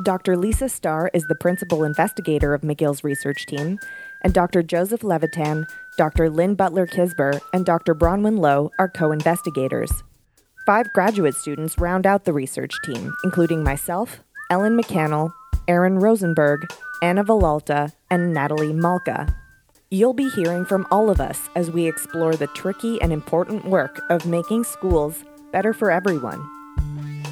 Dr. 0.00 0.38
Lisa 0.38 0.70
Starr 0.70 1.10
is 1.12 1.24
the 1.24 1.34
principal 1.34 1.84
investigator 1.84 2.54
of 2.54 2.62
McGill's 2.62 3.04
research 3.04 3.44
team, 3.44 3.78
and 4.22 4.32
Dr. 4.32 4.62
Joseph 4.62 5.04
Levitan, 5.04 5.66
Dr. 5.98 6.30
Lynn 6.30 6.54
Butler 6.54 6.86
Kisber, 6.86 7.38
and 7.52 7.66
Dr. 7.66 7.94
Bronwen 7.94 8.38
Low 8.38 8.70
are 8.78 8.88
co 8.88 9.12
investigators. 9.12 9.92
Five 10.64 10.92
graduate 10.94 11.34
students 11.34 11.78
round 11.78 12.06
out 12.06 12.24
the 12.24 12.32
research 12.32 12.72
team, 12.84 13.12
including 13.22 13.62
myself, 13.62 14.20
Ellen 14.48 14.80
McCannell, 14.80 15.30
Aaron 15.68 15.98
Rosenberg, 15.98 16.66
Anna 17.02 17.22
Valalta, 17.22 17.92
and 18.10 18.32
Natalie 18.32 18.72
Malka. 18.72 19.36
You'll 19.90 20.14
be 20.14 20.30
hearing 20.30 20.64
from 20.64 20.86
all 20.90 21.10
of 21.10 21.20
us 21.20 21.50
as 21.54 21.70
we 21.70 21.86
explore 21.86 22.34
the 22.34 22.46
tricky 22.48 23.00
and 23.02 23.12
important 23.12 23.66
work 23.66 24.00
of 24.08 24.24
making 24.24 24.64
schools 24.64 25.22
better 25.52 25.74
for 25.74 25.90
everyone. 25.90 26.61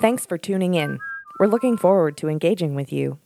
Thanks 0.00 0.24
for 0.24 0.38
tuning 0.38 0.72
in. 0.72 0.98
We're 1.38 1.48
looking 1.48 1.76
forward 1.76 2.16
to 2.16 2.28
engaging 2.28 2.74
with 2.74 2.90
you. 2.90 3.18